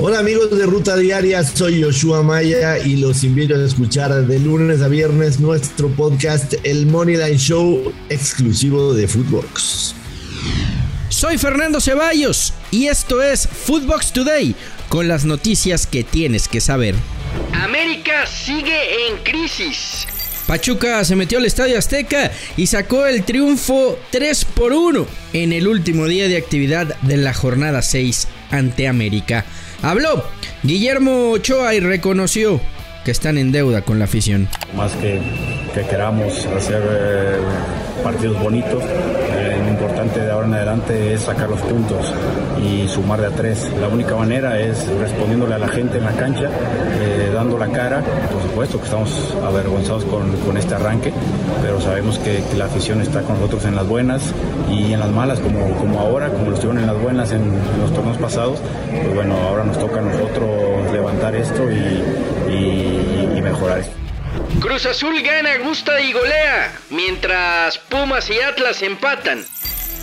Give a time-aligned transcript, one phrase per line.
[0.00, 4.80] Hola amigos de Ruta Diaria, soy Yoshua Maya y los invito a escuchar de lunes
[4.80, 9.96] a viernes nuestro podcast El Moneyline Show exclusivo de Footbox.
[11.08, 14.54] Soy Fernando Ceballos y esto es Footbox Today
[14.88, 16.94] con las noticias que tienes que saber.
[17.52, 20.06] América sigue en crisis.
[20.48, 25.68] Pachuca se metió al Estadio Azteca y sacó el triunfo 3 por 1 en el
[25.68, 29.44] último día de actividad de la jornada 6 ante América.
[29.82, 30.24] Habló
[30.62, 32.62] Guillermo Ochoa y reconoció
[33.04, 34.48] que están en deuda con la afición.
[34.74, 35.20] Más que,
[35.74, 37.36] que queramos hacer eh,
[38.02, 42.06] partidos bonitos, eh, lo importante de ahora en adelante es sacar los puntos
[42.62, 43.70] y sumar de a tres.
[43.80, 46.50] La única manera es respondiéndole a la gente en la cancha,
[47.00, 48.02] eh, dando la cara.
[48.32, 51.12] Por supuesto que estamos avergonzados con, con este arranque,
[51.62, 54.34] pero sabemos que, la afición está con nosotros en las buenas
[54.68, 57.80] y en las malas, como, como ahora, como lo estuvieron en las buenas en, en
[57.80, 58.58] los torneos pasados.
[58.90, 63.92] Pues bueno, ahora nos toca a nosotros levantar esto y, y, y mejorar esto.
[64.60, 69.44] Cruz Azul gana, gusta y golea, mientras Pumas y Atlas empatan.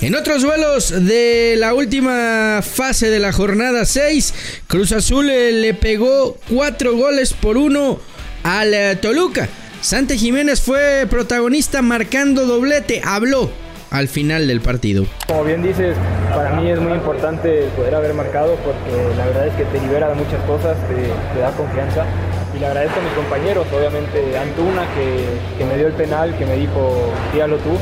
[0.01, 5.73] En otros duelos de la última fase de la jornada 6, Cruz Azul eh, le
[5.73, 7.99] pegó 4 goles por 1
[8.43, 9.47] al eh, Toluca.
[9.79, 13.49] Sante Jiménez fue protagonista marcando doblete, habló
[13.89, 15.05] al final del partido.
[15.27, 15.95] Como bien dices,
[16.29, 20.09] para mí es muy importante poder haber marcado porque la verdad es que te libera
[20.09, 22.05] de muchas cosas, te, da confianza
[22.53, 26.45] y le agradezco a mis compañeros, obviamente Antuna que, que me dio el penal, que
[26.45, 27.77] me dijo, tíralo tú.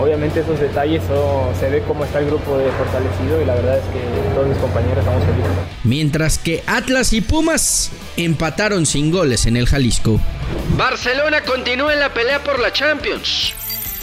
[0.00, 3.78] Obviamente esos detalles son, se ve cómo está el grupo de fortalecido y la verdad
[3.78, 5.52] es que todos mis compañeros estamos felices.
[5.84, 10.20] Mientras que Atlas y Pumas empataron sin goles en el Jalisco.
[10.76, 13.54] Barcelona continúa en la pelea por la Champions.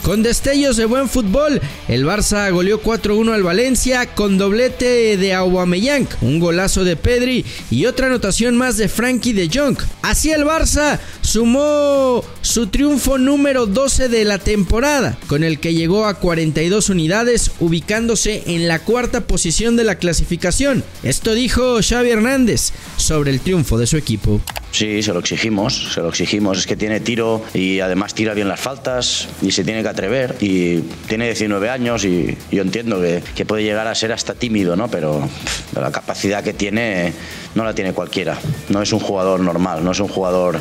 [0.03, 6.07] Con destellos de buen fútbol, el Barça goleó 4-1 al Valencia con doblete de Aubameyang,
[6.21, 9.77] un golazo de Pedri y otra anotación más de Frankie de Jong.
[10.01, 16.07] Así el Barça sumó su triunfo número 12 de la temporada, con el que llegó
[16.07, 20.83] a 42 unidades, ubicándose en la cuarta posición de la clasificación.
[21.03, 24.41] Esto dijo Xavi Hernández sobre el triunfo de su equipo.
[24.71, 26.59] Sí, se lo exigimos, se lo exigimos.
[26.59, 30.35] Es que tiene tiro y además tira bien las faltas y se tiene que atrever.
[30.39, 34.75] Y tiene 19 años y yo entiendo que, que puede llegar a ser hasta tímido,
[34.75, 34.89] ¿no?
[34.89, 37.13] Pero pff, la capacidad que tiene
[37.55, 38.37] no la tiene cualquiera.
[38.69, 40.59] No es un jugador normal, no es un jugador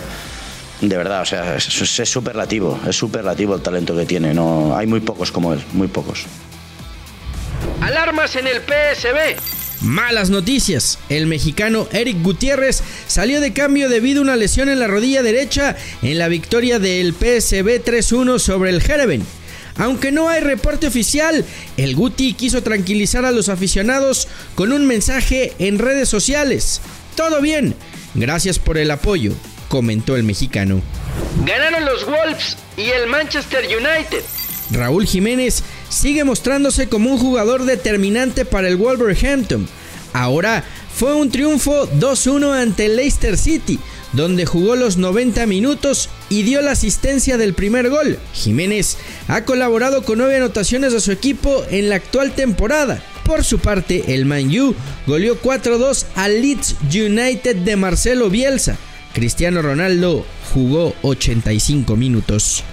[0.81, 4.33] de verdad, o sea, es, superlativo, es superlativo el talento que tiene.
[4.33, 6.25] No, hay muy pocos como él, muy pocos.
[7.83, 9.60] Alarmas en el PSB.
[9.81, 10.99] Malas noticias.
[11.09, 15.77] El mexicano Eric Gutiérrez salió de cambio debido a una lesión en la rodilla derecha
[16.03, 19.25] en la victoria del PSB 3-1 sobre el Jereven.
[19.77, 21.45] Aunque no hay reporte oficial,
[21.79, 26.83] el Guti quiso tranquilizar a los aficionados con un mensaje en redes sociales.
[27.15, 27.75] Todo bien,
[28.15, 29.33] gracias por el apoyo,
[29.69, 30.83] comentó el mexicano.
[31.47, 34.23] Ganaron los Wolves y el Manchester United.
[34.73, 39.69] Raúl Jiménez sigue mostrándose como un jugador determinante para el Wolverhampton.
[40.15, 40.65] Ahora
[40.95, 43.79] fue un triunfo 2-1 ante Leicester City,
[44.13, 48.19] donde jugó los 90 minutos y dio la asistencia del primer gol.
[48.33, 48.97] Jiménez
[49.29, 53.03] ha colaborado con 9 anotaciones de su equipo en la actual temporada.
[53.25, 54.75] Por su parte, el Man U
[55.07, 58.77] goleó 4-2 al Leeds United de Marcelo Bielsa.
[59.13, 62.65] Cristiano Ronaldo jugó 85 minutos.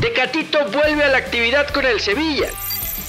[0.00, 2.48] Tecatito vuelve a la actividad con el Sevilla.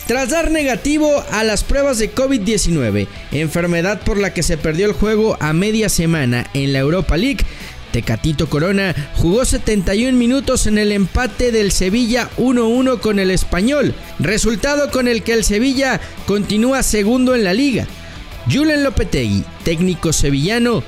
[0.08, 4.94] Tras dar negativo a las pruebas de COVID-19, enfermedad por la que se perdió el
[4.94, 7.46] juego a media semana en la Europa League,
[7.92, 14.92] Tecatito Corona jugó 71 minutos en el empate del Sevilla 1-1 con el Español, resultado
[14.92, 17.88] con el que el Sevilla continúa segundo en la liga.
[18.52, 20.84] Julen Lopetegui, técnico sevillano,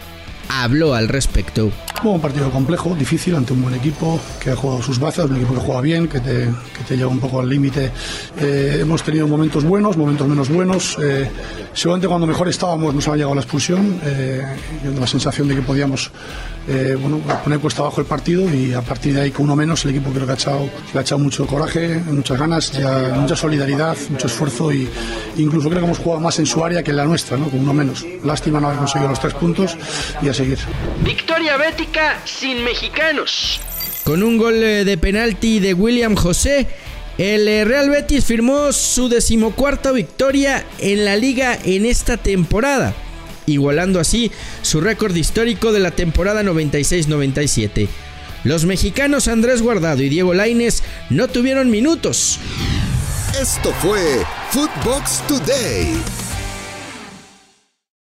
[0.50, 1.72] habló al respecto.
[2.04, 5.36] Bueno, un partido complejo, difícil ante un buen equipo que ha jugado sus bazas, un
[5.36, 7.92] equipo que juega bien, que te, que te lleva un poco al límite.
[8.40, 10.98] Eh, hemos tenido momentos buenos, momentos menos buenos.
[11.00, 11.30] Eh,
[11.76, 14.42] seguramente cuando mejor estábamos nos ha llegado la expulsión, eh,
[15.00, 16.12] la sensación de que podíamos
[16.68, 19.84] eh, bueno, poner cuesta abajo el partido y a partir de ahí con uno menos
[19.86, 23.98] el equipo creo que ha echado, ha echado mucho coraje, muchas ganas, ya, mucha solidaridad,
[24.10, 24.88] mucho esfuerzo y
[25.38, 27.48] incluso creo que hemos jugado más en su área que en la nuestra, ¿no?
[27.50, 28.06] con uno menos.
[28.24, 29.76] Lástima no haber conseguido los tres puntos
[30.22, 30.60] y a seguir.
[31.04, 31.58] Victoria
[32.26, 33.60] sin mexicanos.
[34.04, 36.68] Con un gol de penalti de William José,
[37.18, 42.94] el Real Betis firmó su decimocuarta victoria en la liga en esta temporada,
[43.46, 47.88] igualando así su récord histórico de la temporada 96-97.
[48.44, 52.40] Los mexicanos Andrés Guardado y Diego Laines no tuvieron minutos.
[53.40, 54.02] Esto fue
[54.52, 56.21] Footbox Today.